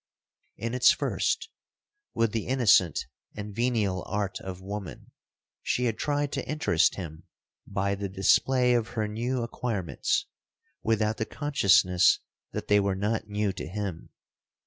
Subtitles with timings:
[0.57, 1.47] 'In its first,
[2.15, 3.05] with the innocent
[3.35, 5.11] and venial art of woman,
[5.61, 7.25] she had tried to interest him
[7.67, 10.25] by the display of her new acquirements,
[10.81, 12.17] without the consciousness
[12.51, 14.09] that they were not new to him.